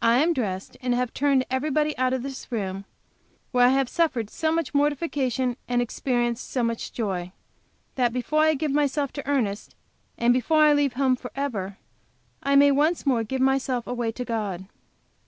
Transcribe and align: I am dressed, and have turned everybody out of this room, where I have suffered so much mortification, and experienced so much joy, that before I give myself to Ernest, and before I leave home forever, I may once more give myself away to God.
I 0.00 0.16
am 0.20 0.32
dressed, 0.32 0.78
and 0.80 0.94
have 0.94 1.12
turned 1.12 1.44
everybody 1.50 1.94
out 1.98 2.14
of 2.14 2.22
this 2.22 2.50
room, 2.50 2.86
where 3.50 3.66
I 3.66 3.72
have 3.72 3.86
suffered 3.86 4.30
so 4.30 4.50
much 4.50 4.72
mortification, 4.72 5.58
and 5.68 5.82
experienced 5.82 6.48
so 6.48 6.62
much 6.62 6.90
joy, 6.94 7.32
that 7.96 8.14
before 8.14 8.40
I 8.44 8.54
give 8.54 8.70
myself 8.70 9.12
to 9.12 9.28
Ernest, 9.28 9.74
and 10.16 10.32
before 10.32 10.62
I 10.62 10.72
leave 10.72 10.94
home 10.94 11.16
forever, 11.16 11.76
I 12.42 12.56
may 12.56 12.70
once 12.70 13.04
more 13.04 13.24
give 13.24 13.42
myself 13.42 13.86
away 13.86 14.10
to 14.12 14.24
God. 14.24 14.64